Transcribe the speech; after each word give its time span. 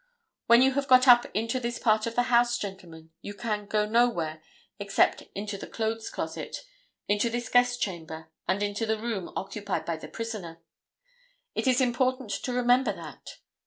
When 0.47 0.63
you 0.63 0.71
have 0.71 0.87
got 0.87 1.07
up 1.07 1.27
into 1.35 1.59
this 1.59 1.77
part 1.77 2.07
of 2.07 2.15
the 2.15 2.23
house, 2.33 2.57
gentlemen, 2.57 3.11
you 3.21 3.35
can 3.35 3.67
go 3.67 3.85
nowhere 3.85 4.41
except 4.79 5.21
into 5.35 5.59
this 5.59 5.69
clothes 5.69 6.09
closet, 6.09 6.57
into 7.07 7.29
this 7.29 7.49
guest 7.49 7.83
chamber 7.83 8.31
and 8.47 8.63
into 8.63 8.87
the 8.87 8.97
room 8.97 9.31
occupied 9.35 9.85
by 9.85 9.97
the 9.97 10.07
prisoner. 10.07 10.57
It 11.53 11.67
is 11.67 11.79
important 11.81 12.31
to 12.31 12.51
remember 12.51 12.93
that. 12.93 13.37